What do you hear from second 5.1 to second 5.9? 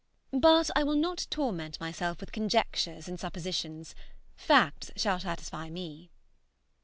satisfy